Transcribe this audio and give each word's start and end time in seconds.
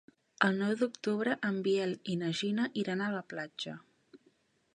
El 0.45 0.55
nou 0.61 0.71
d'octubre 0.79 1.35
en 1.51 1.59
Biel 1.67 1.93
i 2.15 2.17
na 2.25 2.31
Gina 2.41 2.67
iran 2.85 3.05
a 3.05 3.13
la 3.19 3.23
platja. 3.35 3.77